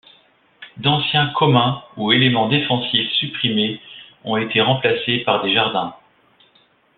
[0.77, 3.79] D'anciens communs ou éléments défensifs supprimés
[4.23, 5.93] ont été remplacés par des jardins.